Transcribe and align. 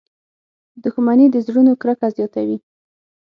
•دښمني 0.83 1.25
د 1.31 1.35
زړونو 1.45 1.71
کرکه 1.81 2.07
زیږوي. 2.15 2.57